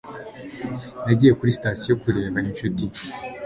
[1.05, 2.85] Nagiye kuri sitasiyo kureba inshuti.